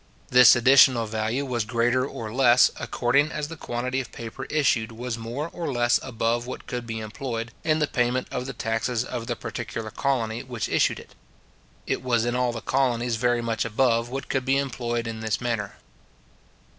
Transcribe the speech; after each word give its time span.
This 0.29 0.55
additional 0.55 1.05
value 1.05 1.45
was 1.45 1.63
greater 1.63 2.03
or 2.07 2.33
less, 2.33 2.71
according 2.79 3.31
as 3.31 3.49
the 3.49 3.55
quantity 3.55 3.99
of 4.01 4.11
paper 4.11 4.45
issued 4.45 4.91
was 4.91 5.15
more 5.15 5.47
or 5.49 5.71
less 5.71 5.99
above 6.01 6.47
what 6.47 6.65
could 6.65 6.87
be 6.87 6.99
employed 6.99 7.51
in 7.63 7.77
the 7.77 7.85
payment 7.85 8.27
of 8.31 8.47
the 8.47 8.53
taxes 8.53 9.05
of 9.05 9.27
the 9.27 9.35
particular 9.35 9.91
colony 9.91 10.41
which 10.41 10.67
issued 10.67 10.99
it. 10.99 11.13
It 11.85 12.01
was 12.01 12.25
in 12.25 12.35
all 12.35 12.51
the 12.51 12.61
colonies 12.61 13.17
very 13.17 13.43
much 13.43 13.63
above 13.63 14.09
what 14.09 14.27
could 14.27 14.43
be 14.43 14.57
employed 14.57 15.05
in 15.05 15.19
this 15.19 15.39
manner. 15.39 15.75